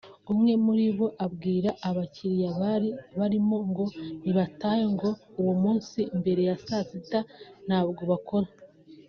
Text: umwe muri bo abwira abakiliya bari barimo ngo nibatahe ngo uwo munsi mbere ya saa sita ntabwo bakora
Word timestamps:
umwe 0.31 0.53
muri 0.65 0.85
bo 0.97 1.07
abwira 1.25 1.69
abakiliya 1.89 2.49
bari 2.61 2.89
barimo 3.19 3.57
ngo 3.69 3.85
nibatahe 4.23 4.85
ngo 4.93 5.09
uwo 5.39 5.53
munsi 5.63 5.99
mbere 6.19 6.41
ya 6.49 6.55
saa 6.65 6.83
sita 6.89 7.19
ntabwo 7.67 8.01
bakora 8.11 8.49